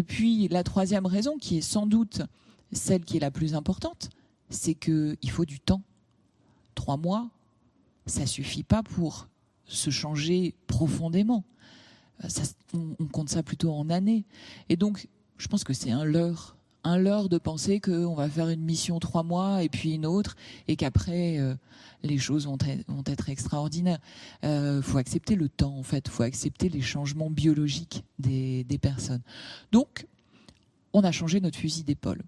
Et 0.00 0.02
puis 0.02 0.48
la 0.48 0.62
troisième 0.62 1.04
raison, 1.04 1.36
qui 1.36 1.58
est 1.58 1.60
sans 1.60 1.84
doute 1.84 2.22
celle 2.72 3.04
qui 3.04 3.18
est 3.18 3.20
la 3.20 3.30
plus 3.30 3.54
importante, 3.54 4.08
c'est 4.48 4.74
qu'il 4.74 5.30
faut 5.30 5.44
du 5.44 5.60
temps. 5.60 5.82
Trois 6.74 6.96
mois, 6.96 7.28
ça 8.06 8.24
suffit 8.24 8.62
pas 8.62 8.82
pour 8.82 9.28
se 9.66 9.90
changer 9.90 10.54
profondément. 10.66 11.44
On, 12.72 13.06
compte 13.12 13.28
ça 13.28 13.42
plutôt 13.42 13.74
en 13.74 13.90
années. 13.90 14.24
Et 14.70 14.76
donc, 14.76 15.06
je 15.36 15.48
pense 15.48 15.64
que 15.64 15.74
c'est 15.74 15.90
un 15.90 16.04
leurre. 16.04 16.56
Un 16.82 16.98
leurre 16.98 17.28
de 17.28 17.38
penser 17.38 17.80
qu'on 17.80 18.14
va 18.14 18.28
faire 18.28 18.48
une 18.48 18.62
mission 18.62 18.98
trois 18.98 19.22
mois 19.22 19.62
et 19.62 19.68
puis 19.68 19.94
une 19.94 20.06
autre 20.06 20.36
et 20.66 20.76
qu'après 20.76 21.38
euh, 21.38 21.54
les 22.02 22.18
choses 22.18 22.46
vont, 22.46 22.58
être 23.06 23.28
extraordinaires. 23.28 23.98
Il 24.42 24.48
euh, 24.48 24.82
faut 24.82 24.98
accepter 24.98 25.36
le 25.36 25.48
temps 25.48 25.76
en 25.76 25.82
fait, 25.82 26.08
faut 26.08 26.22
accepter 26.22 26.68
les 26.68 26.80
changements 26.80 27.30
biologiques 27.30 28.04
des, 28.18 28.64
des 28.64 28.78
personnes. 28.78 29.22
Donc, 29.72 30.06
on 30.92 31.02
a 31.02 31.12
changé 31.12 31.40
notre 31.40 31.58
fusil 31.58 31.84
d'épaule. 31.84 32.22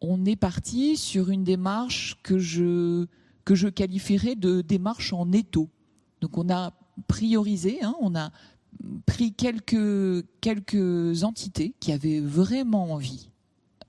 On 0.00 0.24
est 0.24 0.36
parti 0.36 0.96
sur 0.96 1.30
une 1.30 1.42
démarche 1.42 2.16
que 2.22 2.38
je 2.38 3.06
que 3.44 3.54
je 3.54 3.68
qualifierais 3.68 4.34
de 4.34 4.60
démarche 4.60 5.14
en 5.14 5.32
étau. 5.32 5.70
Donc 6.20 6.36
on 6.36 6.50
a 6.50 6.74
priorisé, 7.06 7.82
hein, 7.82 7.94
on 8.00 8.14
a 8.14 8.30
pris 9.06 9.32
quelques, 9.32 10.26
quelques 10.42 11.24
entités 11.24 11.74
qui 11.80 11.92
avaient 11.92 12.20
vraiment 12.20 12.92
envie 12.92 13.30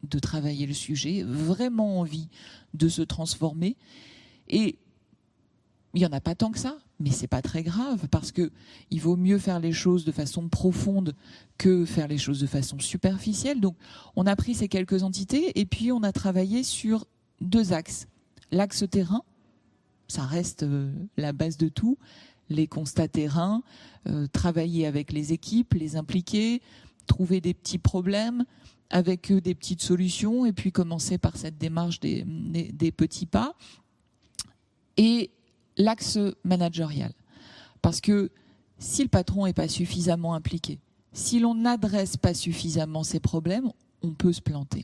de 0.03 0.19
travailler 0.19 0.65
le 0.65 0.73
sujet, 0.73 1.23
vraiment 1.23 1.99
envie 1.99 2.29
de 2.73 2.87
se 2.89 3.01
transformer. 3.01 3.75
Et 4.47 4.77
il 5.93 5.99
n'y 5.99 6.05
en 6.05 6.11
a 6.11 6.21
pas 6.21 6.35
tant 6.35 6.51
que 6.51 6.59
ça, 6.59 6.77
mais 6.99 7.11
c'est 7.11 7.27
pas 7.27 7.41
très 7.41 7.63
grave 7.63 8.07
parce 8.09 8.31
que 8.31 8.51
il 8.91 9.01
vaut 9.01 9.15
mieux 9.15 9.39
faire 9.39 9.59
les 9.59 9.71
choses 9.71 10.05
de 10.05 10.11
façon 10.11 10.47
profonde 10.49 11.15
que 11.57 11.85
faire 11.85 12.07
les 12.07 12.17
choses 12.17 12.39
de 12.39 12.47
façon 12.47 12.79
superficielle. 12.79 13.59
Donc, 13.59 13.75
on 14.15 14.25
a 14.27 14.35
pris 14.35 14.53
ces 14.53 14.67
quelques 14.67 15.03
entités 15.03 15.59
et 15.59 15.65
puis 15.65 15.91
on 15.91 16.03
a 16.03 16.11
travaillé 16.11 16.63
sur 16.63 17.05
deux 17.41 17.73
axes. 17.73 18.07
L'axe 18.51 18.83
terrain, 18.89 19.23
ça 20.07 20.23
reste 20.23 20.63
euh, 20.63 20.91
la 21.17 21.33
base 21.33 21.57
de 21.57 21.69
tout. 21.69 21.97
Les 22.49 22.67
constats 22.67 23.07
terrain, 23.07 23.61
euh, 24.07 24.27
travailler 24.27 24.87
avec 24.87 25.11
les 25.11 25.33
équipes, 25.33 25.73
les 25.75 25.95
impliquer, 25.95 26.61
trouver 27.05 27.41
des 27.41 27.53
petits 27.53 27.77
problèmes 27.77 28.45
avec 28.89 29.31
des 29.31 29.55
petites 29.55 29.81
solutions 29.81 30.45
et 30.45 30.53
puis 30.53 30.71
commencer 30.71 31.17
par 31.17 31.37
cette 31.37 31.57
démarche 31.57 31.99
des, 31.99 32.25
petits 32.95 33.25
pas. 33.25 33.55
Et 34.97 35.31
l'axe 35.77 36.17
managérial. 36.43 37.13
Parce 37.81 38.01
que 38.01 38.31
si 38.77 39.03
le 39.03 39.09
patron 39.09 39.45
n'est 39.45 39.53
pas 39.53 39.67
suffisamment 39.67 40.33
impliqué, 40.33 40.79
si 41.13 41.39
l'on 41.39 41.55
n'adresse 41.55 42.17
pas 42.17 42.33
suffisamment 42.33 43.03
ces 43.03 43.19
problèmes, 43.19 43.71
on 44.01 44.13
peut 44.13 44.33
se 44.33 44.41
planter. 44.41 44.83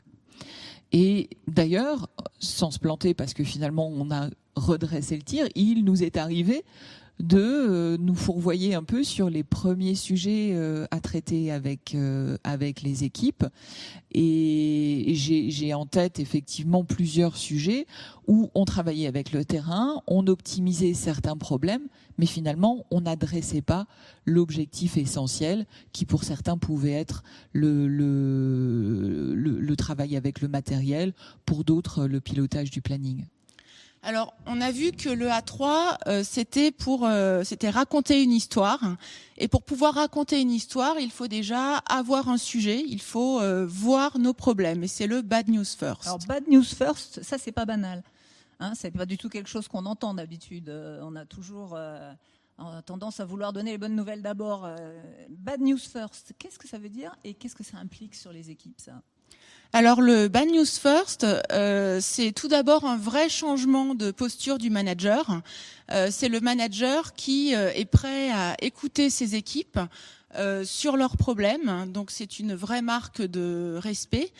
Et 0.92 1.30
d'ailleurs, 1.48 2.10
sans 2.40 2.72
se 2.72 2.80
planter, 2.80 3.14
parce 3.14 3.34
que 3.34 3.44
finalement 3.44 3.88
on 3.88 4.12
a 4.12 4.30
redresser 4.56 5.18
le 5.18 5.24
tir, 5.24 5.48
il 5.56 5.84
nous 5.84 6.04
est 6.04 6.18
arrivé 6.18 6.64
de 7.20 7.40
euh, 7.40 7.98
nous 7.98 8.16
fourvoyer 8.16 8.76
un 8.76 8.84
peu 8.84 9.04
sur 9.04 9.30
les 9.30 9.44
premiers 9.44 9.96
sujets 9.96 10.52
euh, 10.54 10.86
à 10.92 11.00
traiter 11.00 11.52
avec 11.52 11.96
euh, 11.96 12.38
avec 12.44 12.82
les 12.82 13.04
équipes 13.06 13.46
et 14.12 15.14
j'ai 15.16 15.74
en 15.74 15.86
tête 15.86 16.20
effectivement 16.20 16.84
plusieurs 16.84 17.38
sujets 17.38 17.86
où 18.28 18.50
on 18.56 18.66
travaillait 18.66 19.08
avec 19.08 19.32
le 19.34 19.44
terrain, 19.44 20.02
on 20.08 20.28
optimisait 20.28 20.94
certains 20.94 21.36
problèmes, 21.36 21.88
mais 22.18 22.26
finalement 22.26 22.86
on 22.92 23.02
n'adressait 23.02 23.62
pas 23.62 23.88
l'objectif 24.26 24.98
essentiel 24.98 25.66
qui 25.92 26.06
pour 26.06 26.24
certains 26.24 26.58
pouvait 26.58 26.94
être 26.94 27.24
le, 27.52 27.88
le, 27.88 29.36
le 29.36 29.76
travail 29.76 30.16
avec 30.16 30.42
le 30.42 30.48
matériel, 30.48 31.14
pour 31.46 31.64
d'autres 31.64 32.08
le 32.08 32.20
pilotage 32.22 32.72
du 32.72 32.82
planning. 32.82 33.26
Alors, 34.06 34.36
on 34.46 34.62
a 34.62 34.72
vu 34.72 34.92
que 34.92 35.10
le 35.10 35.30
A3, 35.30 35.98
euh, 36.06 36.24
c'était 36.24 36.72
pour, 36.72 37.08
euh, 37.08 37.44
c'était 37.44 37.72
raconter 37.72 38.22
une 38.22 38.32
histoire. 38.32 38.80
Et 39.38 39.48
pour 39.48 39.64
pouvoir 39.64 39.96
raconter 39.96 40.40
une 40.40 40.52
histoire, 40.52 41.00
il 41.00 41.10
faut 41.10 41.28
déjà 41.28 41.78
avoir 41.90 42.30
un 42.30 42.38
sujet. 42.38 42.84
Il 42.88 43.02
faut 43.02 43.42
euh, 43.42 43.66
voir 43.66 44.20
nos 44.20 44.36
problèmes. 44.36 44.84
Et 44.84 44.88
c'est 44.88 45.08
le 45.08 45.24
bad 45.24 45.50
news 45.50 45.66
first. 45.66 46.06
Alors, 46.06 46.20
bad 46.28 46.48
news 46.48 46.64
first, 46.64 47.24
ça 47.24 47.40
c'est 47.40 47.52
pas 47.52 47.66
banal. 47.66 48.04
Hein, 48.60 48.74
c'est 48.76 48.92
pas 48.92 49.08
du 49.08 49.18
tout 49.18 49.28
quelque 49.28 49.50
chose 49.50 49.68
qu'on 49.68 49.88
entend 49.88 50.14
d'habitude. 50.14 50.70
on 50.70 51.16
a 51.16 51.26
toujours 51.26 51.76
tendance 52.86 53.20
à 53.20 53.26
vouloir 53.26 53.54
donner 53.54 53.72
les 53.72 53.80
bonnes 53.80 53.96
nouvelles 53.96 54.22
d'abord. 54.22 54.70
bad 55.30 55.62
news 55.62 55.80
first, 55.80 56.34
qu'est-ce 56.38 56.60
que 56.60 56.68
ça 56.68 56.78
veut 56.78 56.90
dire 56.90 57.16
et 57.24 57.34
qu'est-ce 57.34 57.56
que 57.56 57.64
ça 57.64 57.78
implique 57.78 58.14
sur 58.14 58.32
les 58.32 58.52
équipes, 58.52 58.80
ça? 58.80 59.02
Alors 59.76 60.00
le 60.00 60.30
Bad 60.30 60.48
News 60.48 60.66
First, 60.66 61.26
euh, 61.52 62.00
c'est 62.02 62.32
tout 62.32 62.48
d'abord 62.48 62.86
un 62.86 62.96
vrai 62.96 63.28
changement 63.28 63.94
de 63.94 64.12
posture 64.12 64.58
du 64.58 64.70
manager. 64.70 65.42
Euh, 65.92 66.08
c'est 66.12 66.30
le 66.30 66.40
manager 66.40 67.14
qui 67.14 67.54
euh, 67.54 67.74
est 67.76 67.84
prêt 67.84 68.32
à 68.32 68.56
écouter 68.62 69.10
ses 69.10 69.36
équipes 69.36 69.80
sur 70.64 70.98
leurs 70.98 71.16
problèmes. 71.16 71.92
Donc 71.92 72.12
c'est 72.12 72.40
une 72.40 72.56
vraie 72.56 72.82
marque 72.82 73.22
de 73.22 73.78
respect. 73.82 74.32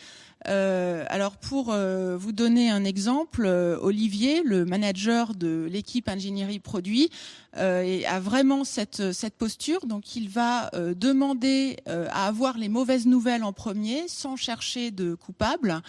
Euh, 0.48 1.04
alors 1.08 1.36
pour 1.36 1.72
euh, 1.72 2.16
vous 2.16 2.32
donner 2.32 2.70
un 2.70 2.84
exemple, 2.84 3.44
euh, 3.46 3.78
Olivier, 3.80 4.42
le 4.44 4.64
manager 4.64 5.34
de 5.34 5.66
l'équipe 5.70 6.08
ingénierie 6.08 6.60
produit, 6.60 7.10
a 7.58 8.20
vraiment 8.20 8.64
cette, 8.64 9.12
cette 9.12 9.34
posture. 9.34 9.86
Donc 9.86 10.14
il 10.14 10.28
va 10.28 10.70
demander 10.94 11.78
à 11.86 12.26
avoir 12.26 12.58
les 12.58 12.68
mauvaises 12.68 13.06
nouvelles 13.06 13.44
en 13.44 13.54
premier, 13.54 14.08
sans 14.08 14.36
chercher 14.36 14.90
de 14.90 15.14
coupable. 15.14 15.80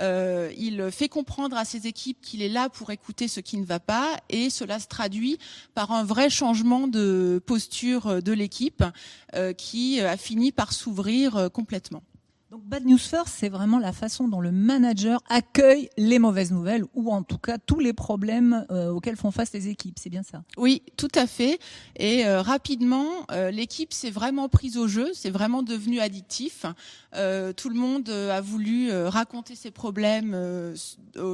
il 0.00 0.88
fait 0.92 1.08
comprendre 1.08 1.56
à 1.56 1.64
ses 1.64 1.88
équipes 1.88 2.20
qu'il 2.20 2.40
est 2.40 2.48
là 2.48 2.68
pour 2.68 2.92
écouter 2.92 3.26
ce 3.26 3.40
qui 3.40 3.58
ne 3.58 3.64
va 3.64 3.80
pas, 3.80 4.16
et 4.28 4.48
cela 4.48 4.78
se 4.78 4.86
traduit 4.86 5.40
par 5.74 5.90
un 5.90 6.04
vrai 6.04 6.30
changement 6.30 6.86
de 6.86 7.42
posture 7.44 8.22
de 8.22 8.32
l'équipe 8.32 8.84
qui 9.56 10.00
a 10.00 10.16
fini 10.16 10.52
par 10.52 10.72
s'ouvrir 10.72 11.50
complètement. 11.52 12.04
Bad 12.68 12.84
News 12.84 12.98
First, 12.98 13.34
c'est 13.38 13.48
vraiment 13.48 13.78
la 13.78 13.94
façon 13.94 14.28
dont 14.28 14.42
le 14.42 14.52
manager 14.52 15.22
accueille 15.30 15.88
les 15.96 16.18
mauvaises 16.18 16.52
nouvelles 16.52 16.84
ou 16.92 17.10
en 17.10 17.22
tout 17.22 17.38
cas 17.38 17.56
tous 17.56 17.80
les 17.80 17.94
problèmes 17.94 18.66
euh, 18.70 18.90
auxquels 18.90 19.16
font 19.16 19.30
face 19.30 19.54
les 19.54 19.68
équipes. 19.68 19.96
C'est 19.98 20.10
bien 20.10 20.22
ça 20.22 20.42
Oui, 20.58 20.82
tout 20.98 21.08
à 21.14 21.26
fait. 21.26 21.58
Et 21.96 22.26
euh, 22.26 22.42
rapidement, 22.42 23.08
euh, 23.30 23.50
l'équipe 23.50 23.94
s'est 23.94 24.10
vraiment 24.10 24.50
prise 24.50 24.76
au 24.76 24.86
jeu, 24.86 25.08
c'est 25.14 25.30
vraiment 25.30 25.62
devenu 25.62 25.98
addictif. 25.98 26.66
tout 27.56 27.70
le 27.70 27.74
monde 27.74 28.10
a 28.10 28.42
voulu 28.42 28.92
raconter 28.92 29.54
ses 29.54 29.70
problèmes 29.70 30.36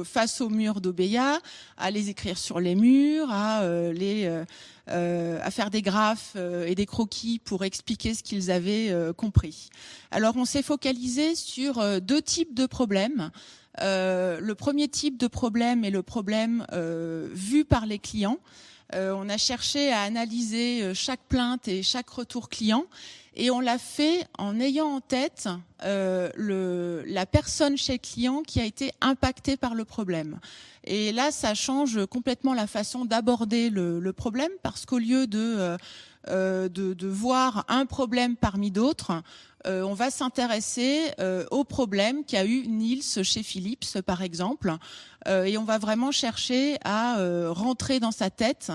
face 0.05 0.39
aux 0.39 0.49
murs 0.49 0.79
d'Obeya, 0.79 1.39
à 1.77 1.91
les 1.91 2.09
écrire 2.09 2.37
sur 2.37 2.61
les 2.61 2.75
murs, 2.75 3.29
à 3.29 3.61
les 3.91 4.45
euh, 4.84 4.84
à 4.87 5.51
faire 5.51 5.69
des 5.69 5.81
graphes 5.81 6.33
euh, 6.35 6.65
et 6.65 6.75
des 6.75 6.85
croquis 6.85 7.39
pour 7.39 7.63
expliquer 7.63 8.13
ce 8.13 8.23
qu'ils 8.23 8.51
avaient 8.51 8.89
euh, 8.89 9.13
compris. 9.13 9.69
Alors 10.11 10.35
on 10.37 10.45
s'est 10.45 10.61
focalisé 10.61 11.35
sur 11.35 12.01
deux 12.01 12.21
types 12.21 12.53
de 12.53 12.65
problèmes. 12.65 13.31
le 13.79 14.53
premier 14.53 14.87
type 14.87 15.17
de 15.17 15.27
problème 15.27 15.83
est 15.83 15.91
le 15.91 16.03
problème 16.03 16.65
vu 17.33 17.65
par 17.65 17.85
les 17.85 17.99
clients. 17.99 18.39
On 18.93 19.29
a 19.29 19.37
cherché 19.37 19.91
à 19.91 20.01
analyser 20.01 20.93
chaque 20.93 21.21
plainte 21.27 21.67
et 21.67 21.83
chaque 21.83 22.09
retour 22.09 22.49
client 22.49 22.85
et 23.35 23.51
on 23.51 23.59
l'a 23.59 23.77
fait 23.77 24.25
en 24.37 24.59
ayant 24.59 24.87
en 24.87 25.01
tête 25.01 25.49
euh, 25.83 26.29
le, 26.35 27.03
la 27.05 27.25
personne 27.25 27.77
chez 27.77 27.93
le 27.93 27.97
client 27.99 28.41
qui 28.41 28.61
a 28.61 28.65
été 28.65 28.91
impactée 29.01 29.57
par 29.57 29.75
le 29.75 29.83
problème. 29.83 30.39
Et 30.85 31.11
là, 31.11 31.31
ça 31.31 31.53
change 31.53 32.05
complètement 32.05 32.53
la 32.53 32.67
façon 32.67 33.05
d'aborder 33.05 33.69
le, 33.69 33.99
le, 33.99 34.13
problème 34.13 34.51
parce 34.63 34.85
qu'au 34.85 34.99
lieu 34.99 35.27
de, 35.27 35.39
euh, 35.39 35.77
euh 36.29 36.69
de, 36.69 36.93
de, 36.93 37.07
voir 37.07 37.65
un 37.67 37.85
problème 37.85 38.35
parmi 38.37 38.71
d'autres, 38.71 39.21
euh, 39.65 39.83
on 39.83 39.93
va 39.93 40.09
s'intéresser 40.09 41.11
euh, 41.19 41.45
au 41.51 41.63
problème 41.63 42.23
qu'a 42.25 42.45
eu 42.45 42.67
Niels 42.67 43.01
chez 43.01 43.43
Philips, 43.43 44.01
par 44.05 44.21
exemple, 44.21 44.75
et 45.27 45.57
on 45.57 45.63
va 45.63 45.79
vraiment 45.79 46.11
chercher 46.11 46.77
à 46.83 47.17
rentrer 47.49 47.99
dans 47.99 48.11
sa 48.11 48.29
tête 48.29 48.71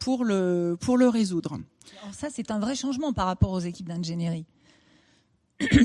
pour 0.00 0.24
le 0.24 0.76
pour 0.78 0.98
le 0.98 1.08
résoudre. 1.08 1.58
Alors 2.02 2.14
ça, 2.14 2.28
c'est 2.30 2.50
un 2.50 2.58
vrai 2.58 2.74
changement 2.74 3.14
par 3.14 3.24
rapport 3.24 3.52
aux 3.52 3.60
équipes 3.60 3.88
d'ingénierie. 3.88 4.44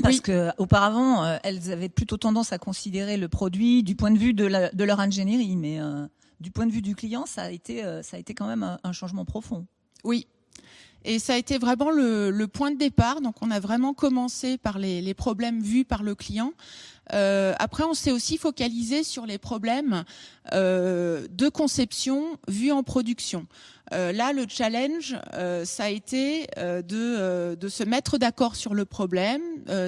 Parce 0.02 0.20
que 0.20 0.50
auparavant, 0.58 1.24
euh, 1.24 1.38
elles 1.42 1.70
avaient 1.70 1.88
plutôt 1.88 2.16
tendance 2.16 2.52
à 2.52 2.58
considérer 2.58 3.16
le 3.16 3.28
produit 3.28 3.82
du 3.82 3.94
point 3.94 4.10
de 4.10 4.18
vue 4.18 4.34
de, 4.34 4.44
leur 4.84 5.00
ingénierie, 5.00 5.56
mais 5.56 5.80
euh, 5.80 6.06
du 6.40 6.50
point 6.50 6.66
de 6.66 6.72
vue 6.72 6.82
du 6.82 6.94
client, 6.94 7.26
ça 7.26 7.42
a 7.42 7.50
été, 7.50 7.84
euh, 7.84 8.02
ça 8.02 8.16
a 8.16 8.20
été 8.20 8.34
quand 8.34 8.46
même 8.46 8.78
un, 8.82 8.92
changement 8.92 9.24
profond. 9.24 9.66
Oui. 10.04 10.26
Et 11.04 11.18
ça 11.18 11.34
a 11.34 11.36
été 11.36 11.58
vraiment 11.58 11.90
le, 11.90 12.46
point 12.46 12.70
de 12.70 12.78
départ. 12.78 13.20
Donc 13.20 13.36
on 13.40 13.50
a 13.50 13.60
vraiment 13.60 13.94
commencé 13.94 14.58
par 14.58 14.78
les, 14.78 15.14
problèmes 15.14 15.60
vus 15.60 15.84
par 15.84 16.02
le 16.02 16.14
client. 16.14 16.52
Euh, 17.14 17.54
après, 17.58 17.84
on 17.84 17.94
s'est 17.94 18.12
aussi 18.12 18.36
focalisé 18.36 19.02
sur 19.02 19.24
les 19.24 19.38
problèmes 19.38 20.04
euh, 20.52 21.26
de 21.30 21.48
conception 21.48 22.38
vus 22.48 22.72
en 22.72 22.82
production. 22.82 23.46
Euh, 23.94 24.12
là, 24.12 24.34
le 24.34 24.44
challenge, 24.46 25.16
ça 25.64 25.84
a 25.84 25.88
été 25.88 26.46
de, 26.58 27.54
de 27.54 27.68
se 27.68 27.84
mettre 27.84 28.18
d'accord 28.18 28.56
sur 28.56 28.74
le 28.74 28.84
problème, 28.84 29.42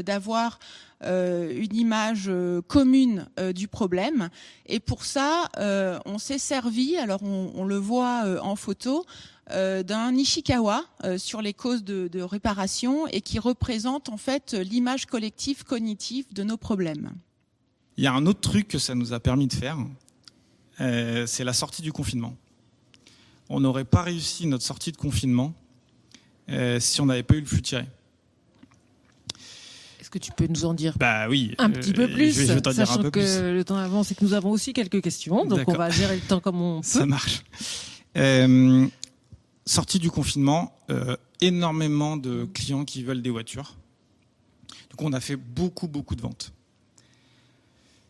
d'avoir 0.05 0.59
une 1.03 1.75
image 1.75 2.31
commune 2.67 3.27
du 3.55 3.69
problème. 3.69 4.31
Et 4.67 4.81
pour 4.81 5.05
ça, 5.05 5.49
on 6.07 6.19
s'est 6.19 6.39
servi, 6.39 6.97
alors 6.97 7.23
on, 7.23 7.53
on 7.55 7.65
le 7.65 7.77
voit 7.77 8.25
en 8.43 8.57
photo, 8.57 9.05
euh, 9.05 9.40
d'un 9.51 10.13
Nishikawa 10.13 10.85
euh, 11.05 11.19
sur 11.19 11.43
les 11.43 11.55
causes 11.55 11.85
de, 11.85 12.23
réparation 12.23 13.07
et 13.09 13.21
qui 13.21 13.39
représente 13.39 14.09
en 14.09 14.17
fait 14.17 14.53
l'image 14.55 15.07
collective 15.07 15.65
cognitive 15.65 16.27
de 16.33 16.43
nos 16.43 16.57
problèmes. 16.57 17.13
Il 17.97 18.05
y 18.05 18.07
a 18.07 18.13
un 18.13 18.27
autre 18.27 18.41
truc 18.41 18.69
que 18.69 18.79
ça 18.79 18.95
nous 18.95 19.13
a 19.13 19.21
permis 19.21 19.47
de 19.47 19.53
faire, 19.53 19.79
euh, 20.81 21.27
c'est 21.27 21.45
la 21.45 21.53
sortie 21.53 21.83
du 21.83 21.93
confinement. 21.93 22.37
On 23.49 23.61
n'aurait 23.61 23.85
pas 23.85 24.03
réussi 24.03 24.47
notre 24.47 24.65
sortie 24.65 24.93
de 24.93 24.97
confinement 24.97 25.55
si 26.81 27.01
on 27.01 27.07
n'avait 27.07 27.23
pas 27.23 27.35
eu 27.35 27.41
le 27.41 27.47
flux 27.47 27.63
tiré. 27.63 27.87
Est-ce 30.01 30.11
que 30.11 30.19
tu 30.19 30.33
peux 30.33 30.49
nous 30.49 30.65
en 30.65 30.75
dire 30.75 30.97
bah 30.99 31.29
oui, 31.29 31.55
un 31.59 31.71
petit 31.71 31.93
peu 31.93 32.09
plus, 32.09 32.33
sachant 32.73 33.09
que 33.11 33.53
le 33.53 33.65
temps 33.65 33.77
avance 33.77 34.11
et 34.11 34.17
que 34.17 34.25
nous 34.25 34.35
avons 34.35 34.51
aussi 34.51 34.73
quelques 34.73 35.01
questions, 35.01 35.45
donc 35.45 35.69
on 35.69 35.75
va 35.75 35.91
gérer 35.91 36.17
le 36.17 36.23
temps 36.23 36.41
comme 36.41 36.61
on 36.61 36.81
peut. 36.81 36.87
Ça 36.87 37.07
marche 37.07 37.45
sortie 39.71 40.01
du 40.01 40.11
confinement, 40.11 40.77
euh, 40.91 41.17
énormément 41.41 42.17
de 42.17 42.45
clients 42.45 42.85
qui 42.85 43.05
veulent 43.05 43.23
des 43.23 43.31
voitures. 43.31 43.77
Donc 44.91 45.03
on 45.03 45.13
a 45.13 45.21
fait 45.21 45.37
beaucoup, 45.37 45.87
beaucoup 45.87 46.17
de 46.17 46.23
ventes. 46.23 46.53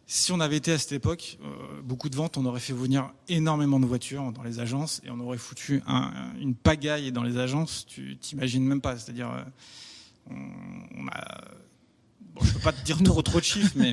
Si 0.06 0.32
on 0.32 0.40
avait 0.40 0.56
été 0.56 0.72
à 0.72 0.78
cette 0.78 0.92
époque, 0.92 1.38
euh, 1.44 1.82
beaucoup 1.82 2.08
de 2.08 2.16
ventes, 2.16 2.38
on 2.38 2.46
aurait 2.46 2.60
fait 2.60 2.72
venir 2.72 3.12
énormément 3.28 3.78
de 3.78 3.84
voitures 3.84 4.32
dans 4.32 4.42
les 4.42 4.58
agences 4.58 5.02
et 5.04 5.10
on 5.10 5.20
aurait 5.20 5.38
foutu 5.38 5.82
une 6.40 6.54
pagaille 6.54 7.12
dans 7.12 7.22
les 7.22 7.36
agences, 7.36 7.84
tu 7.86 8.16
t'imagines 8.16 8.64
même 8.64 8.80
pas. 8.80 8.96
C'est-à-dire, 8.96 9.30
euh, 9.30 10.34
on, 10.96 11.06
a, 11.08 11.42
bon, 12.34 12.42
je 12.42 12.52
peux 12.54 12.60
pas 12.60 12.72
te 12.72 12.82
dire 12.84 13.02
trop 13.02 13.20
trop 13.20 13.38
de 13.38 13.44
chiffres, 13.44 13.74
mais 13.76 13.92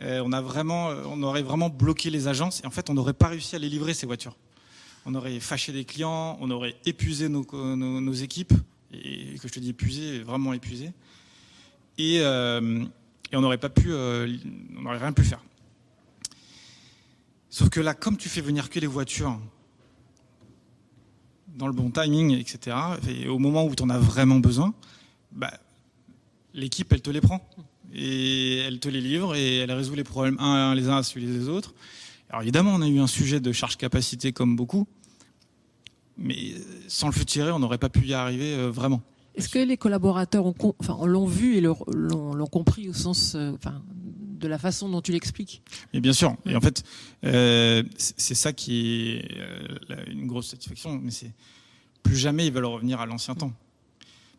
on 0.00 0.32
a 0.32 0.40
vraiment, 0.40 0.88
on 1.04 1.22
aurait 1.22 1.42
vraiment 1.42 1.68
bloqué 1.68 2.08
les 2.08 2.26
agences 2.26 2.62
et 2.64 2.66
en 2.66 2.70
fait, 2.70 2.88
on 2.88 2.94
n'aurait 2.94 3.12
pas 3.12 3.28
réussi 3.28 3.54
à 3.54 3.58
les 3.58 3.68
livrer 3.68 3.92
ces 3.92 4.06
voitures 4.06 4.36
on 5.06 5.14
aurait 5.14 5.38
fâché 5.40 5.72
des 5.72 5.84
clients, 5.84 6.36
on 6.40 6.50
aurait 6.50 6.74
épuisé 6.84 7.28
nos, 7.28 8.12
équipes, 8.12 8.52
et 8.92 9.38
que 9.38 9.48
je 9.48 9.52
te 9.52 9.60
dis 9.60 9.70
épuisé, 9.70 10.18
vraiment 10.18 10.52
épuisé, 10.52 10.92
et, 11.96 12.18
euh, 12.20 12.84
on 13.32 13.40
n'aurait 13.40 13.58
pas 13.58 13.68
pu, 13.68 13.92
euh, 13.92 14.36
on 14.76 14.82
n'aurait 14.82 14.98
rien 14.98 15.12
pu 15.12 15.22
faire. 15.22 15.42
Sauf 17.48 17.70
que 17.70 17.80
là, 17.80 17.94
comme 17.94 18.16
tu 18.16 18.28
fais 18.28 18.40
venir 18.40 18.68
que 18.68 18.80
les 18.80 18.86
voitures 18.86 19.38
dans 21.56 21.68
le 21.68 21.72
bon 21.72 21.90
timing, 21.90 22.36
etc., 22.36 22.76
et 23.08 23.28
au 23.28 23.38
moment 23.38 23.64
où 23.64 23.74
tu 23.74 23.82
en 23.82 23.90
as 23.90 23.98
vraiment 23.98 24.40
besoin, 24.40 24.74
bah, 25.32 25.52
l'équipe, 26.52 26.92
elle 26.92 27.00
te 27.00 27.10
les 27.10 27.20
prend. 27.20 27.48
Et 27.94 28.58
elle 28.58 28.80
te 28.80 28.88
les 28.88 29.00
livre 29.00 29.36
et 29.36 29.58
elle 29.58 29.72
résout 29.72 29.94
les 29.94 30.04
problèmes 30.04 30.36
les 30.74 30.88
uns 30.88 30.96
à 30.96 31.02
celui 31.02 31.26
des 31.26 31.48
autres. 31.48 31.72
Alors 32.28 32.42
évidemment, 32.42 32.72
on 32.74 32.82
a 32.82 32.88
eu 32.88 32.98
un 32.98 33.06
sujet 33.06 33.40
de 33.40 33.52
charge 33.52 33.76
capacité 33.76 34.32
comme 34.32 34.56
beaucoup, 34.56 34.88
mais 36.16 36.54
sans 36.88 37.08
le 37.08 37.12
futur, 37.12 37.54
on 37.54 37.58
n'aurait 37.58 37.78
pas 37.78 37.88
pu 37.88 38.06
y 38.06 38.14
arriver 38.14 38.54
euh, 38.54 38.70
vraiment. 38.70 39.02
Est-ce 39.34 39.48
que 39.48 39.58
les 39.58 39.76
collaborateurs 39.76 40.46
ont, 40.46 40.54
enfin, 40.78 40.98
l'ont 41.06 41.26
vu 41.26 41.56
et 41.56 41.60
l'ont, 41.60 42.46
compris 42.50 42.88
au 42.88 42.94
sens, 42.94 43.34
euh, 43.34 43.52
enfin, 43.52 43.82
de 43.90 44.48
la 44.48 44.58
façon 44.58 44.88
dont 44.88 45.02
tu 45.02 45.12
l'expliques? 45.12 45.62
Mais 45.92 46.00
bien 46.00 46.14
sûr. 46.14 46.34
Et 46.46 46.56
en 46.56 46.60
fait, 46.60 46.82
euh, 47.24 47.82
c'est 47.98 48.34
ça 48.34 48.52
qui 48.54 49.10
est 49.10 49.28
une 50.10 50.26
grosse 50.26 50.48
satisfaction. 50.48 50.98
Mais 51.02 51.10
c'est 51.10 51.32
plus 52.02 52.16
jamais 52.16 52.46
ils 52.46 52.52
veulent 52.52 52.64
revenir 52.64 53.00
à 53.00 53.06
l'ancien 53.06 53.34
temps. 53.34 53.52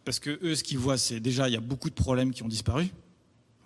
Parce 0.04 0.20
que 0.20 0.40
eux, 0.42 0.56
ce 0.56 0.64
qu'ils 0.64 0.80
voient, 0.80 0.98
c'est 0.98 1.20
déjà 1.20 1.48
il 1.48 1.54
y 1.54 1.58
a 1.58 1.62
beaucoup 1.62 1.90
de 1.90 1.96
problèmes 1.96 2.32
qui 2.32 2.42
ont 2.42 2.48
disparu. 2.48 2.88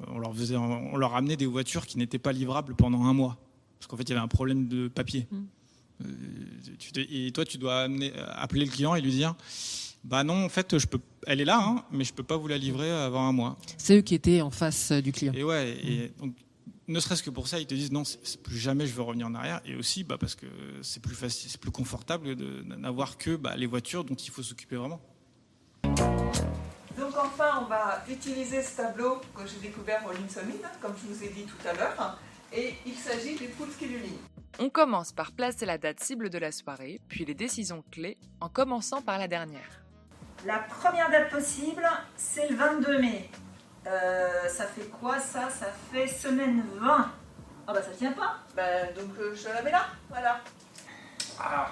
On 0.08 0.18
leur 0.18 0.36
faisait, 0.36 0.58
on 0.58 0.98
leur 0.98 1.16
amenait 1.16 1.38
des 1.38 1.46
voitures 1.46 1.86
qui 1.86 1.98
n'étaient 1.98 2.20
pas 2.20 2.32
livrables 2.32 2.76
pendant 2.76 3.06
un 3.06 3.14
mois, 3.14 3.38
parce 3.78 3.88
qu'en 3.88 3.98
fait 3.98 4.04
il 4.04 4.10
y 4.10 4.14
avait 4.14 4.24
un 4.24 4.28
problème 4.28 4.68
de 4.68 4.88
papier. 4.88 5.28
Mm. 6.02 6.98
Euh, 6.98 7.06
et 7.10 7.32
toi, 7.32 7.46
tu 7.46 7.58
dois 7.58 7.88
appeler 8.36 8.66
le 8.66 8.72
client 8.72 8.96
et 8.96 9.02
lui 9.02 9.12
dire 9.12 9.36
bah 10.04 10.24
non, 10.24 10.46
en 10.46 10.50
fait, 10.50 10.80
je 10.80 10.88
peux, 10.88 11.00
elle 11.28 11.42
est 11.42 11.46
là, 11.46 11.60
hein, 11.62 11.84
mais 11.92 12.04
je 12.04 12.12
peux 12.12 12.24
pas 12.24 12.36
vous 12.36 12.48
la 12.48 12.58
livrer 12.58 12.90
avant 12.90 13.28
un 13.28 13.32
mois. 13.32 13.58
C'est 13.78 13.98
eux 13.98 14.02
qui 14.02 14.16
étaient 14.16 14.42
en 14.42 14.50
face 14.50 14.92
du 14.92 15.12
client. 15.12 15.32
Et 15.36 15.44
ouais, 15.44 15.78
et 15.84 16.12
donc, 16.20 16.34
ne 16.88 17.00
serait-ce 17.00 17.24
que 17.24 17.30
pour 17.30 17.48
ça, 17.48 17.60
ils 17.60 17.68
te 17.68 17.76
disent 17.76 17.92
non, 17.92 18.04
plus 18.44 18.58
jamais 18.58 18.88
je 18.88 18.94
veux 18.94 19.04
revenir 19.04 19.28
en 19.28 19.36
arrière. 19.36 19.62
Et 19.66 19.76
aussi, 19.76 20.04
bah, 20.04 20.18
parce 20.20 20.36
que 20.36 20.48
c'est 20.82 21.02
plus 21.02 21.16
facile, 21.16 21.50
c'est 21.52 21.62
plus 21.62 21.72
confortable 21.72 22.36
de 22.36 22.64
n'avoir 22.64 23.18
que 23.18 23.36
bah, 23.36 23.56
les 23.56 23.68
voitures 23.68 24.04
dont 24.04 24.16
il 24.16 24.30
faut 24.30 24.44
s'occuper 24.44 24.76
vraiment. 24.76 25.02
Donc 25.84 27.14
enfin, 27.18 27.62
on 27.64 27.66
va 27.66 28.04
utiliser 28.10 28.62
ce 28.62 28.78
tableau 28.78 29.22
que 29.36 29.48
j'ai 29.48 29.68
découvert 29.68 30.04
au 30.08 30.12
Linsomine, 30.12 30.62
comme 30.82 30.94
je 31.02 31.14
vous 31.14 31.24
ai 31.24 31.30
dit 31.30 31.44
tout 31.44 31.68
à 31.68 31.74
l'heure, 31.74 32.20
et 32.54 32.74
il 32.86 32.96
s'agit 32.96 33.36
des 33.36 33.48
poules 33.48 33.70
Schedulin. 33.80 34.18
On 34.60 34.70
commence 34.70 35.12
par 35.12 35.32
placer 35.32 35.66
la 35.66 35.78
date 35.78 36.00
cible 36.00 36.30
de 36.30 36.38
la 36.38 36.52
soirée, 36.52 37.02
puis 37.08 37.26
les 37.26 37.34
décisions 37.34 37.84
clés, 37.92 38.18
en 38.42 38.50
commençant 38.50 39.02
par 39.02 39.18
la 39.18 39.28
dernière. 39.28 39.82
La 40.46 40.60
première 40.60 41.10
date 41.10 41.30
possible, 41.30 41.88
c'est 42.16 42.50
le 42.50 42.56
22 42.56 43.00
mai. 43.00 43.30
Euh, 43.88 44.48
ça 44.48 44.66
fait 44.66 44.88
quoi 45.00 45.20
ça? 45.20 45.50
Ça 45.50 45.68
fait 45.92 46.08
semaine 46.08 46.64
20. 46.80 47.12
Ah 47.68 47.74
bah 47.74 47.82
ça 47.82 47.92
tient 47.92 48.12
pas. 48.12 48.38
Bah 48.56 48.92
donc 48.96 49.18
euh, 49.20 49.34
je 49.34 49.48
la 49.48 49.62
mets 49.62 49.72
là, 49.72 49.86
voilà. 50.10 50.42
Ah, 51.40 51.72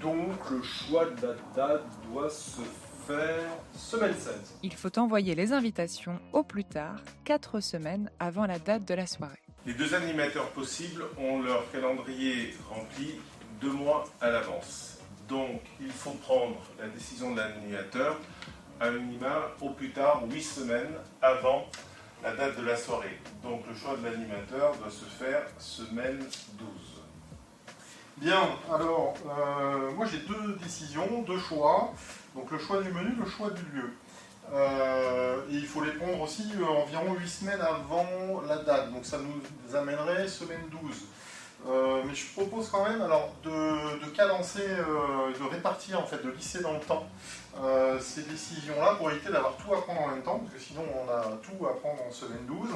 donc 0.00 0.50
le 0.50 0.62
choix 0.62 1.06
de 1.06 1.26
la 1.26 1.34
date 1.56 1.84
doit 2.10 2.30
se 2.30 2.60
faire 3.06 3.48
semaine 3.74 4.14
16. 4.14 4.58
Il 4.62 4.74
faut 4.74 4.96
envoyer 4.98 5.34
les 5.34 5.52
invitations 5.52 6.20
au 6.32 6.44
plus 6.44 6.64
tard, 6.64 7.00
4 7.24 7.60
semaines 7.60 8.10
avant 8.20 8.46
la 8.46 8.58
date 8.58 8.84
de 8.84 8.94
la 8.94 9.06
soirée. 9.06 9.47
Les 9.68 9.74
deux 9.74 9.94
animateurs 9.94 10.48
possibles 10.52 11.04
ont 11.18 11.42
leur 11.42 11.70
calendrier 11.70 12.56
rempli 12.70 13.20
deux 13.60 13.70
mois 13.70 14.04
à 14.18 14.30
l'avance. 14.30 14.96
Donc 15.28 15.60
il 15.78 15.90
faut 15.90 16.12
prendre 16.12 16.56
la 16.80 16.88
décision 16.88 17.34
de 17.34 17.36
l'animateur 17.36 18.16
à 18.80 18.90
minima 18.90 19.50
au 19.60 19.68
plus 19.68 19.90
tard 19.90 20.22
huit 20.30 20.42
semaines 20.42 20.94
avant 21.20 21.66
la 22.22 22.34
date 22.34 22.58
de 22.58 22.64
la 22.64 22.78
soirée. 22.78 23.20
Donc 23.42 23.60
le 23.68 23.74
choix 23.74 23.94
de 23.98 24.04
l'animateur 24.04 24.74
doit 24.78 24.90
se 24.90 25.04
faire 25.04 25.42
semaine 25.58 26.20
12. 26.54 26.68
Bien, 28.16 28.48
alors 28.74 29.16
euh, 29.26 29.92
moi 29.92 30.06
j'ai 30.06 30.20
deux 30.20 30.56
décisions, 30.62 31.20
deux 31.26 31.38
choix. 31.38 31.92
Donc 32.34 32.50
le 32.50 32.58
choix 32.58 32.82
du 32.82 32.90
menu, 32.90 33.10
le 33.22 33.28
choix 33.28 33.50
du 33.50 33.64
lieu. 33.76 33.92
Euh, 34.52 35.42
et 35.50 35.54
il 35.54 35.66
faut 35.66 35.82
les 35.82 35.92
prendre 35.92 36.20
aussi 36.22 36.50
euh, 36.58 36.64
environ 36.64 37.14
8 37.14 37.28
semaines 37.28 37.60
avant 37.60 38.42
la 38.46 38.58
date. 38.58 38.92
Donc 38.92 39.04
ça 39.04 39.18
nous 39.18 39.76
amènerait 39.76 40.26
semaine 40.28 40.62
12. 40.70 40.80
Euh, 41.66 42.02
mais 42.06 42.14
je 42.14 42.32
propose 42.32 42.68
quand 42.70 42.88
même 42.88 43.02
alors 43.02 43.34
de, 43.42 44.08
cadencer, 44.10 44.62
de 44.62 45.50
répartir 45.50 46.00
en 46.00 46.06
fait, 46.06 46.24
de 46.24 46.30
lisser 46.30 46.60
dans 46.60 46.74
le 46.74 46.80
temps 46.80 47.06
ces 48.00 48.22
décisions-là 48.22 48.94
pour 48.94 49.10
éviter 49.10 49.32
d'avoir 49.32 49.56
tout 49.56 49.74
à 49.74 49.82
prendre 49.82 50.02
en 50.02 50.08
même 50.08 50.22
temps, 50.22 50.38
parce 50.38 50.54
que 50.54 50.60
sinon 50.60 50.84
on 50.94 51.10
a 51.10 51.22
tout 51.42 51.66
à 51.66 51.74
prendre 51.80 52.00
en 52.08 52.12
semaine 52.12 52.46
12. 52.46 52.68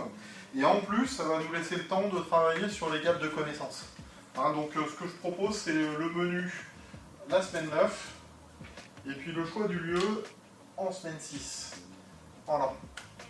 Et 0.59 0.65
en 0.65 0.81
plus, 0.81 1.07
ça 1.07 1.23
va 1.23 1.39
nous 1.39 1.53
laisser 1.53 1.77
le 1.77 1.87
temps 1.87 2.09
de 2.09 2.19
travailler 2.19 2.69
sur 2.69 2.93
les 2.93 3.01
gaps 3.01 3.21
de 3.21 3.29
connaissances. 3.29 3.85
Hein, 4.37 4.53
donc 4.53 4.73
ce 4.75 4.97
que 4.97 5.09
je 5.09 5.17
propose, 5.21 5.57
c'est 5.57 5.73
le 5.73 6.11
menu 6.17 6.53
la 7.31 7.41
semaine 7.41 7.71
9, 7.71 8.13
et 9.07 9.13
puis 9.13 9.31
le 9.31 9.47
choix 9.47 9.69
du 9.69 9.79
lieu 9.79 10.25
en 10.77 10.91
semaine 10.91 11.19
6. 11.19 11.83
Voilà. 12.47 12.73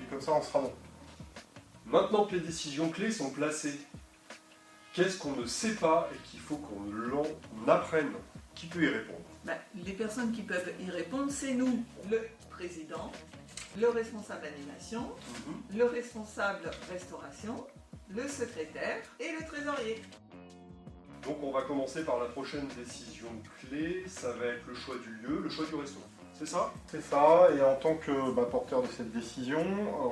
Et 0.01 0.05
comme 0.07 0.21
ça, 0.21 0.33
on 0.33 0.43
sera 0.43 0.61
bon. 0.61 0.73
Maintenant 1.87 2.25
que 2.25 2.37
les 2.37 2.41
décisions 2.41 2.91
clés 2.91 3.11
sont 3.11 3.31
placées, 3.31 3.81
qu'est-ce 4.93 5.19
qu'on 5.19 5.37
ne 5.37 5.47
sait 5.47 5.75
pas 5.75 6.09
et 6.15 6.19
qu'il 6.29 6.41
faut 6.41 6.57
qu'on 6.57 7.69
apprenne? 7.69 8.13
Qui 8.55 8.67
peut 8.67 8.83
y 8.83 8.89
répondre? 8.89 9.25
Bah, 9.45 9.55
Les 9.75 9.93
personnes 9.93 10.31
qui 10.33 10.43
peuvent 10.43 10.73
y 10.79 10.91
répondre, 10.91 11.31
c'est 11.31 11.55
nous, 11.55 11.85
le 12.11 12.29
président, 12.51 13.11
le 13.79 13.89
responsable 13.89 14.47
animation, 14.47 15.01
mhm. 15.01 15.79
le 15.79 15.85
responsable 15.85 16.71
restauration, 16.91 17.67
le 18.11 18.29
secrétaire 18.29 19.03
et 19.19 19.33
le 19.33 19.47
trésorier. 19.47 20.03
Donc 21.25 21.39
on 21.43 21.53
va 21.53 21.63
commencer 21.63 22.05
par 22.05 22.19
la 22.19 22.27
prochaine 22.27 22.69
décision 22.77 23.29
clé, 23.61 24.05
ça 24.09 24.33
va 24.33 24.47
être 24.47 24.67
le 24.67 24.75
choix 24.75 24.97
du 24.99 25.11
lieu, 25.15 25.41
le 25.41 25.49
choix 25.49 25.65
du 25.67 25.77
restaurant. 25.77 26.09
C'est 26.45 26.55
ça 26.55 26.73
C'est 26.89 27.03
ça, 27.03 27.49
et 27.57 27.63
en 27.63 27.77
tant 27.77 27.95
que 27.95 28.33
bah, 28.33 28.49
porteur 28.51 28.83
de 28.83 28.89
cette 28.89 29.13
décision, 29.13 29.65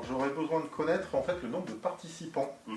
j'aurais 0.09 0.29
besoin 0.29 0.61
de 0.61 0.67
connaître 0.67 1.13
en 1.17 1.23
fait 1.23 1.35
le 1.43 1.49
nombre 1.49 1.67
de 1.67 1.73
participants. 1.73 2.57
Mhm. 2.69 2.77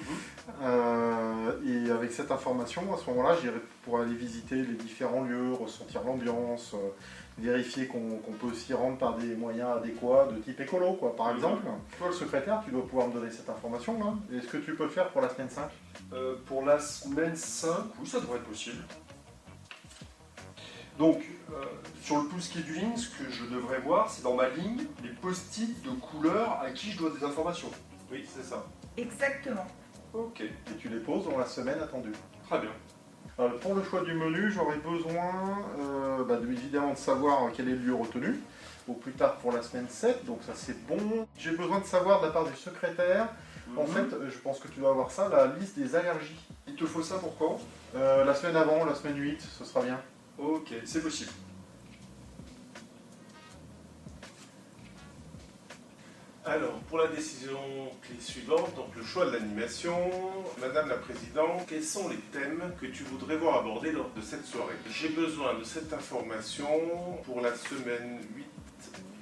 Euh, 0.64 1.52
et 1.64 1.92
avec 1.92 2.12
cette 2.12 2.32
information, 2.32 2.82
à 2.92 2.98
ce 2.98 3.08
moment-là, 3.12 3.36
j'irai 3.40 3.60
pour 3.86 4.00
aller 4.00 4.16
visiter 4.16 4.56
les 4.56 4.74
différents 4.74 5.22
lieux, 5.22 5.54
ressentir 5.54 6.02
l'ambiance, 6.04 6.74
euh, 6.74 6.90
vérifier 7.38 7.86
qu'on 7.86 8.20
peut 8.40 8.56
s'y 8.56 8.74
rendre 8.74 8.98
par 8.98 9.18
des 9.18 9.36
moyens 9.36 9.78
adéquats 9.78 10.30
de 10.32 10.40
type 10.42 10.60
écolo, 10.60 10.94
quoi. 10.94 11.16
Par 11.16 11.36
exemple, 11.36 11.64
toi, 12.00 12.08
le 12.08 12.14
secrétaire, 12.14 12.64
tu 12.66 12.72
dois 12.72 12.88
pouvoir 12.88 13.08
me 13.10 13.14
donner 13.14 13.30
cette 13.30 13.50
information, 13.50 14.00
là. 14.00 14.16
Est-ce 14.36 14.48
que 14.48 14.58
tu 14.58 14.74
peux 14.74 14.86
le 14.86 14.90
faire 14.90 15.10
pour 15.10 15.22
la 15.22 15.30
semaine 15.30 15.50
5 15.50 15.70
Euh, 16.12 16.36
pour 16.48 16.66
la 16.66 16.80
semaine 16.80 17.36
5, 17.36 17.70
oui, 18.00 18.08
ça 18.08 18.20
devrait 18.20 18.38
être 18.38 18.46
possible. 18.46 18.84
Donc, 20.98 21.22
euh, 21.52 21.56
sur 22.02 22.22
le 22.22 22.28
plus 22.28 22.48
qui 22.50 22.60
est 22.60 22.64
du 22.64 22.74
ligne, 22.76 22.96
ce 22.96 23.10
que 23.10 23.30
je 23.30 23.46
devrais 23.46 23.80
voir, 23.80 24.10
c'est 24.10 24.22
dans 24.24 24.36
ma 24.36 24.50
ligne 24.50 24.86
les 25.04 25.10
post-it 25.10 25.82
de 25.84 25.90
couleur 25.92 26.60
à 26.62 26.70
qui 26.72 26.92
je 26.92 26.98
dois 27.00 27.10
des 27.10 27.24
informations. 27.26 27.72
Oui, 28.12 28.26
c'est 28.34 28.44
ça. 28.44 28.64
Exactement. 28.98 29.66
Ok, 30.14 30.42
Et 30.42 30.76
tu 30.78 30.90
les 30.90 31.00
poses 31.00 31.26
dans 31.26 31.38
la 31.38 31.46
semaine 31.46 31.80
attendue. 31.82 32.12
très 32.48 32.60
bien. 32.60 32.70
Euh, 33.40 33.50
pour 33.60 33.74
le 33.74 33.84
choix 33.84 34.02
du 34.04 34.14
menu, 34.14 34.52
j'aurais 34.52 34.78
besoin 34.78 35.58
euh, 35.80 36.24
bah, 36.24 36.36
de- 36.38 36.52
évidemment 36.52 36.92
de 36.94 36.98
savoir 36.98 37.50
quel 37.52 37.68
est 37.68 37.72
le 37.72 37.78
lieu 37.80 37.96
retenu, 37.96 38.40
au 38.88 38.94
plus 38.94 39.14
tard 39.14 39.38
pour 39.38 39.52
la 39.52 39.64
semaine 39.64 39.88
7, 39.90 40.24
donc 40.26 40.44
ça 40.46 40.52
c'est 40.56 40.86
bon. 40.86 41.26
J'ai 41.40 41.50
besoin 41.52 41.80
de 41.80 41.86
savoir 41.86 42.22
de 42.22 42.28
la 42.28 42.32
part 42.32 42.46
du 42.46 42.56
secrétaire, 42.56 43.30
en 43.76 43.82
Mhm. 43.82 43.88
fait, 43.88 44.06
je 44.30 44.38
pense 44.38 44.60
que 44.60 44.68
tu 44.68 44.80
dois 44.80 44.92
avoir 44.92 45.10
ça, 45.10 45.30
la 45.30 45.48
liste 45.48 45.80
des 45.80 45.96
allergies. 45.96 46.38
Il 46.68 46.76
te 46.76 46.86
faut 46.86 47.02
ça 47.02 47.16
pour 47.18 47.36
quand? 47.40 47.60
Euh, 47.96 48.24
la 48.24 48.36
semaine 48.36 48.56
avant, 48.56 48.86
la 48.86 48.94
semaine 48.94 49.18
8, 49.18 49.42
ce 49.42 49.66
sera 49.66 49.82
bien. 49.82 50.00
Ok, 50.38 50.74
c'est 50.86 51.02
possible. 51.02 51.32
Alors, 56.46 56.74
pour 56.90 56.98
la 56.98 57.08
décision 57.08 57.58
clé 58.02 58.16
suivante, 58.20 58.76
donc 58.76 58.94
le 58.98 59.04
choix 59.04 59.28
de 59.28 59.32
l'animation, 59.32 59.96
Madame 60.60 60.90
la 60.90 60.98
Présidente, 60.98 61.62
quels 61.70 61.84
sont 61.84 62.10
les 62.10 62.18
thèmes 62.18 62.74
que 62.82 62.88
tu 62.88 63.04
voudrais 63.04 63.38
voir 63.38 63.60
abordés 63.60 63.94
lors 63.94 64.10
de 64.10 64.20
cette 64.22 64.46
soirée? 64.46 64.76
J'ai 64.90 65.10
besoin 65.10 65.58
de 65.58 65.64
cette 65.64 65.94
information 65.94 66.68
pour 67.24 67.40
la 67.40 67.56
semaine 67.56 68.20
8 68.36 68.46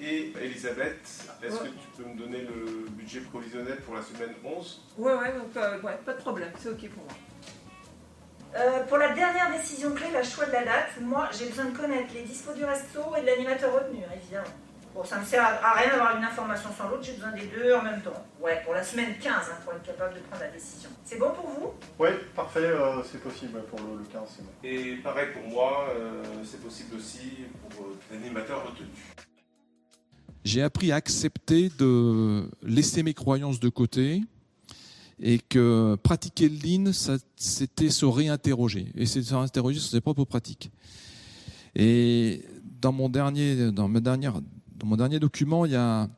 et 0.03 0.34
Elisabeth, 0.41 1.30
est-ce 1.44 1.60
que 1.60 1.68
tu 1.68 1.88
peux 1.96 2.06
me 2.10 2.18
donner 2.18 2.41
le 2.41 2.89
budget 2.89 3.22
provisionnel 3.22 3.77
pour 3.82 3.94
la 3.94 4.01
semaine 4.01 4.34
11 4.44 4.82
Ouais, 4.98 5.13
ouais, 5.13 5.34
donc, 5.34 5.56
euh, 5.58 5.80
ouais, 5.82 6.00
pas 6.03 6.13
de 6.13 6.22
problème, 6.22 6.51
c'est 6.58 6.70
ok 6.70 6.89
pour 6.89 7.03
moi. 7.03 7.13
Euh, 8.55 8.84
pour 8.88 8.98
la 8.98 9.13
dernière 9.13 9.51
décision 9.51 9.91
clé, 9.93 10.08
le 10.15 10.24
choix 10.24 10.46
de 10.46 10.51
la 10.51 10.65
date, 10.65 10.89
moi 11.01 11.29
j'ai 11.38 11.46
besoin 11.48 11.65
de 11.65 11.77
connaître 11.77 12.13
les 12.13 12.24
dispos 12.24 12.53
du 12.53 12.65
resto 12.65 13.00
et 13.17 13.22
de 13.22 13.25
l'animateur 13.27 13.74
retenu, 13.74 14.00
évidemment. 14.13 14.46
Bon, 14.93 15.05
ça 15.05 15.20
ne 15.20 15.24
sert 15.24 15.41
à- 15.41 15.72
rien 15.74 15.89
d'avoir 15.91 16.17
une 16.17 16.24
information 16.25 16.70
sans 16.77 16.89
l'autre, 16.89 17.03
j'ai 17.03 17.13
besoin 17.13 17.31
des 17.31 17.46
deux 17.48 17.74
en 17.74 17.81
même 17.81 18.01
temps. 18.01 18.25
Ouais, 18.41 18.62
pour 18.65 18.74
la 18.74 18.84
semaine 18.84 19.15
15, 19.22 19.31
hein, 19.50 19.55
pour 19.63 19.72
être 19.74 19.84
capable 19.84 20.15
de 20.15 20.20
prendre 20.20 20.41
la 20.43 20.50
décision. 20.50 20.89
C'est 21.05 21.17
bon 21.17 21.29
pour 21.31 21.48
vous? 21.48 21.72
Oui, 21.98 22.10
parfait, 22.36 22.60
euh, 22.60 23.01
c'est 23.10 23.22
possible 23.24 23.62
pour 23.70 23.79
le, 23.79 24.00
le 24.00 24.03
15, 24.12 24.22
c'est 24.36 24.43
bon. 24.43 24.51
Et 24.65 24.98
pareil 24.98 25.27
pour 25.31 25.43
moi, 25.50 25.86
euh, 25.96 26.22
c'est 26.43 26.62
possible 26.62 26.98
aussi 26.98 27.46
pour 27.70 27.86
euh, 27.86 27.96
l'animateur 28.12 28.65
retenu. 28.70 28.88
j'ai 30.43 30.62
appris 30.62 30.91
à 30.91 30.96
accepter 30.96 31.70
de 31.79 32.50
laisser 32.63 33.01
mes 33.03 33.13
croyances 33.13 33.62
de 33.62 33.70
côté 33.70 34.24
et 35.22 35.40
que 35.40 35.96
pratiquer 36.01 36.50
le 36.50 36.58
lean, 36.58 36.92
c'était 37.36 37.90
se 37.90 38.06
réinterroger 38.06 38.92
et 38.96 39.06
c'est 39.06 39.22
se 39.22 39.34
réinterroger 39.34 39.80
sur 39.80 39.92
ses 39.92 40.01
propres 40.01 40.25
pratiques. 40.25 40.72
Et 41.75 42.44
dans 42.82 42.92
mon 42.92 43.08
dernier, 43.08 43.72
dans 43.72 43.88
ma 43.88 44.00
dernière, 44.00 44.42
dans 44.78 44.88
mon 44.88 44.98
dernier 44.98 45.20
document, 45.20 45.66
il 45.66 45.74
y 45.74 45.75
a, 45.75 46.10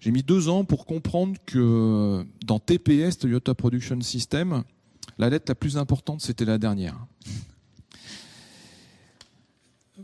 j'ai 0.00 0.10
mis 0.10 0.24
deux 0.24 0.48
ans 0.48 0.64
pour 0.64 0.86
comprendre 0.86 1.36
que 1.46 2.26
dans 2.44 2.58
TPS, 2.58 3.18
Toyota 3.18 3.54
Production 3.54 4.00
System, 4.00 4.64
la 5.18 5.30
lettre 5.30 5.46
la 5.48 5.54
plus 5.54 5.78
importante, 5.78 6.20
c'était 6.20 6.44
la 6.44 6.58
dernière. 6.58 6.98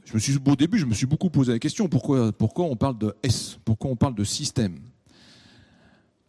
Je 0.05 0.15
me 0.15 0.19
suis, 0.19 0.39
au 0.47 0.57
début, 0.57 0.79
je 0.79 0.87
me 0.87 0.95
suis 0.95 1.07
beaucoup 1.07 1.29
posé 1.29 1.53
la 1.53 1.59
question 1.59 1.89
pourquoi, 1.89 2.33
pourquoi 2.33 2.67
on 2.67 2.77
parle 2.77 2.99
de 2.99 3.15
S? 3.23 3.59
Pourquoi 3.65 3.91
on 3.91 3.97
parle 3.97 4.15
de 4.15 4.25
système? 4.25 4.79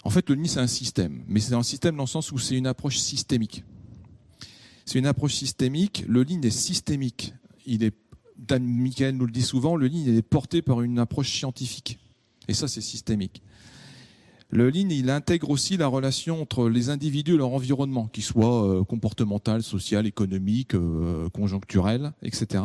En 0.03 0.09
fait, 0.09 0.29
le 0.29 0.35
NI, 0.35 0.49
c'est 0.49 0.59
un 0.59 0.67
système, 0.67 1.23
mais 1.27 1.39
c'est 1.39 1.53
un 1.53 1.63
système 1.63 1.95
dans 1.95 2.03
le 2.03 2.07
sens 2.07 2.31
où 2.31 2.37
c'est 2.37 2.57
une 2.57 2.67
approche 2.67 2.97
systémique. 2.97 3.63
C'est 4.85 4.99
une 4.99 5.05
approche 5.05 5.33
systémique. 5.33 6.03
Le 6.07 6.23
Lean 6.23 6.41
est 6.41 6.49
systémique. 6.49 7.33
Il 7.65 7.83
est, 7.83 7.95
Dan 8.37 8.63
Michael 8.63 9.15
nous 9.15 9.25
le 9.25 9.31
dit 9.31 9.41
souvent, 9.41 9.75
le 9.77 9.87
Lean 9.87 10.05
est 10.07 10.21
porté 10.21 10.61
par 10.61 10.81
une 10.81 10.99
approche 10.99 11.31
scientifique. 11.31 11.99
Et 12.49 12.53
ça, 12.53 12.67
c'est 12.67 12.81
systémique. 12.81 13.41
Le 14.49 14.69
Lean, 14.69 14.89
il 14.89 15.09
intègre 15.09 15.49
aussi 15.49 15.77
la 15.77 15.87
relation 15.87 16.41
entre 16.41 16.69
les 16.69 16.89
individus 16.89 17.33
et 17.33 17.37
leur 17.37 17.53
environnement, 17.53 18.07
qu'il 18.07 18.23
soit 18.23 18.67
euh, 18.67 18.83
comportemental, 18.83 19.63
social, 19.63 20.05
économique, 20.05 20.75
euh, 20.75 21.29
conjoncturel, 21.29 22.11
etc. 22.21 22.61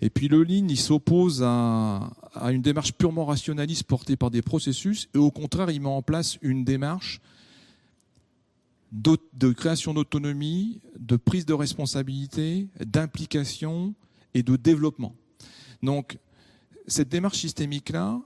Et 0.00 0.10
puis 0.10 0.28
le 0.28 0.42
Lean, 0.42 0.66
il 0.68 0.78
s'oppose 0.78 1.42
à, 1.44 2.10
une 2.50 2.62
démarche 2.62 2.92
purement 2.92 3.24
rationaliste 3.24 3.84
portée 3.84 4.16
par 4.16 4.30
des 4.30 4.42
processus, 4.42 5.08
et 5.14 5.18
au 5.18 5.30
contraire, 5.30 5.70
il 5.70 5.80
met 5.80 5.88
en 5.88 6.02
place 6.02 6.38
une 6.42 6.64
démarche 6.64 7.20
de 8.92 9.52
création 9.52 9.94
d'autonomie, 9.94 10.80
de 10.98 11.16
prise 11.16 11.44
de 11.44 11.54
responsabilité, 11.54 12.68
d'implication 12.84 13.94
et 14.34 14.42
de 14.42 14.56
développement. 14.56 15.14
Donc, 15.82 16.18
cette 16.86 17.08
démarche 17.08 17.38
systémique-là, 17.38 18.20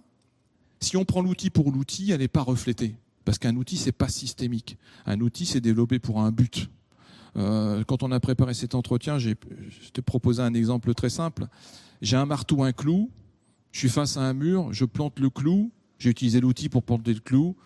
si 0.81 0.97
on 0.97 1.05
prend 1.05 1.23
l'outil 1.23 1.50
pour 1.50 1.71
l'outil, 1.73 2.11
elle 2.11 2.21
n'est 2.21 2.29
pas 2.29 2.43
reflétée. 2.43 2.97
Parce 3.25 3.39
qu'un 3.39 3.57
outil, 3.57 3.77
c'est 3.77 3.93
pas 3.93 4.09
systémique. 4.09 4.79
Un 5.07 5.21
outil, 5.21 5.47
c'est 5.47 5.61
développé 5.61 5.99
pour 5.99 6.21
un 6.21 6.33
but. 6.33 6.69
Euh, 7.37 7.85
quand 7.85 8.03
on 8.03 8.11
a 8.13 8.21
préparé 8.21 8.55
cet 8.55 8.75
entretien, 8.75 9.19
je 9.19 9.33
t'ai 9.93 10.03
proposé 10.03 10.43
un 10.43 10.55
exemple 10.55 10.93
très 10.95 11.11
simple. 11.11 11.47
J'ai 12.03 12.17
un 12.17 12.27
marteau, 12.27 12.63
un 12.63 12.73
clou. 12.73 13.11
Je 13.73 13.79
suis 13.79 13.89
face 13.89 14.17
à 14.17 14.23
un 14.23 14.33
mur, 14.33 14.73
je 14.73 14.85
plante 14.85 15.19
le 15.21 15.31
clou. 15.31 15.71
J'ai 15.99 16.11
utilisé 16.11 16.41
l'outil 16.41 16.69
pour 16.69 16.83
planter 16.83 17.15
le 17.15 17.21
clou. 17.21 17.57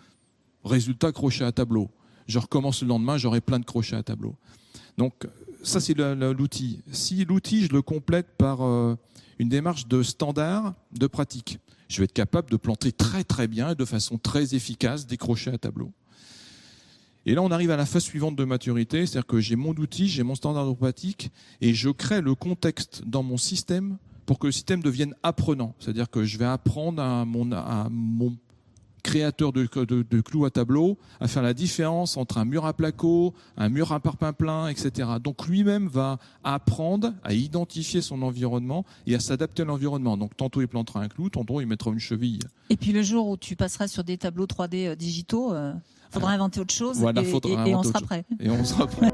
Résultat, 0.64 1.12
crochet 1.12 1.44
à 1.44 1.52
tableau. 1.52 1.90
Je 2.26 2.38
recommence 2.38 2.82
le 2.82 2.88
lendemain, 2.88 3.16
j'aurai 3.16 3.40
plein 3.40 3.58
de 3.58 3.64
crochets 3.64 3.96
à 3.96 4.02
tableau. 4.02 4.34
Donc, 4.96 5.26
ça, 5.62 5.80
c'est 5.80 5.94
l'outil. 5.94 6.82
Si 6.90 7.24
l'outil, 7.24 7.64
je 7.64 7.72
le 7.72 7.82
complète 7.82 8.28
par 8.36 8.62
euh, 8.62 8.96
une 9.38 9.48
démarche 9.48 9.86
de 9.88 10.02
standard, 10.02 10.74
de 10.92 11.06
pratique, 11.06 11.58
je 11.88 11.98
vais 11.98 12.04
être 12.04 12.12
capable 12.12 12.50
de 12.50 12.56
planter 12.56 12.92
très 12.92 13.24
très 13.24 13.46
bien 13.46 13.70
et 13.70 13.74
de 13.74 13.84
façon 13.84 14.18
très 14.18 14.54
efficace 14.54 15.06
des 15.06 15.16
crochets 15.16 15.52
à 15.52 15.58
tableau. 15.58 15.92
Et 17.26 17.34
là, 17.34 17.42
on 17.42 17.50
arrive 17.50 17.70
à 17.70 17.76
la 17.76 17.86
phase 17.86 18.02
suivante 18.02 18.36
de 18.36 18.44
maturité, 18.44 19.06
c'est-à-dire 19.06 19.26
que 19.26 19.40
j'ai 19.40 19.56
mon 19.56 19.74
outil, 19.74 20.08
j'ai 20.08 20.22
mon 20.22 20.34
standard 20.34 20.68
de 20.68 20.74
pratique, 20.74 21.30
et 21.60 21.72
je 21.72 21.88
crée 21.88 22.20
le 22.20 22.34
contexte 22.34 23.02
dans 23.06 23.22
mon 23.22 23.38
système 23.38 23.96
pour 24.26 24.38
que 24.38 24.46
le 24.46 24.52
système 24.52 24.82
devienne 24.82 25.14
apprenant. 25.22 25.74
C'est-à-dire 25.78 26.10
que 26.10 26.24
je 26.24 26.38
vais 26.38 26.44
apprendre 26.44 27.02
à 27.02 27.24
mon, 27.24 27.50
à 27.52 27.88
mon 27.90 28.36
créateur 29.04 29.52
de, 29.52 29.68
de, 29.84 30.02
de 30.02 30.20
clous 30.20 30.44
à 30.46 30.50
tableau 30.50 30.98
à 31.20 31.28
faire 31.28 31.42
la 31.42 31.54
différence 31.54 32.16
entre 32.16 32.38
un 32.38 32.44
mur 32.44 32.66
à 32.66 32.72
placo, 32.72 33.34
un 33.56 33.68
mur 33.68 33.92
à 33.92 34.00
parpaing 34.00 34.32
plein, 34.32 34.66
etc. 34.68 35.08
Donc 35.22 35.46
lui-même 35.46 35.86
va 35.86 36.18
apprendre 36.42 37.12
à 37.22 37.32
identifier 37.34 38.00
son 38.00 38.22
environnement 38.22 38.84
et 39.06 39.14
à 39.14 39.20
s'adapter 39.20 39.62
à 39.62 39.66
l'environnement. 39.66 40.16
Donc 40.16 40.36
tantôt 40.36 40.60
il 40.62 40.66
plantera 40.68 41.00
un 41.00 41.08
clou, 41.08 41.28
tantôt 41.30 41.60
il 41.60 41.66
mettra 41.66 41.90
une 41.92 42.00
cheville. 42.00 42.40
Et 42.70 42.76
puis 42.76 42.92
le 42.92 43.02
jour 43.02 43.28
où 43.28 43.36
tu 43.36 43.54
passeras 43.54 43.86
sur 43.86 44.02
des 44.02 44.18
tableaux 44.18 44.46
3D 44.46 44.88
euh, 44.88 44.96
digitaux, 44.96 45.54
il 45.54 45.80
faudra 46.10 46.32
inventer 46.32 46.60
autre 46.60 46.74
chose 46.74 46.98
Voilà, 46.98 47.20
et, 47.22 47.24
faudra 47.24 47.66
et- 47.66 47.70
et 47.70 47.74
on 47.74 47.82
sera 47.82 48.00
prêt. 48.00 48.24
Et 48.40 48.48
on 48.50 48.64
sera 48.64 48.86
prêt. 48.86 49.12